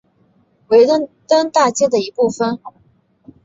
[0.69, 1.07] 维登
[1.51, 2.57] 大街的一部分。